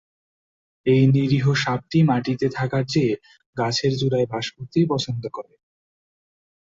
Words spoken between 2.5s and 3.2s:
থাকার চেয়ে